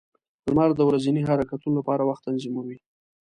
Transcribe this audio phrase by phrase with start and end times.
[0.47, 2.77] •لمر د ورځني حرکتونو لپاره وخت تنظیموي.